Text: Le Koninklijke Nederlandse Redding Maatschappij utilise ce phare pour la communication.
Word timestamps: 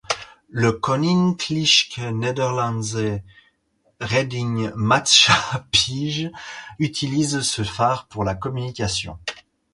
Le 0.49 0.71
Koninklijke 0.71 2.01
Nederlandse 2.11 3.21
Redding 3.99 4.71
Maatschappij 4.73 6.31
utilise 6.79 7.41
ce 7.41 7.61
phare 7.61 8.07
pour 8.07 8.23
la 8.23 8.33
communication. 8.33 9.19